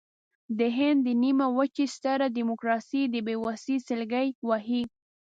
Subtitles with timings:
[0.59, 4.81] د هند د نیمې وچې ستره ډیموکراسي د بېوسۍ سلګۍ وهي.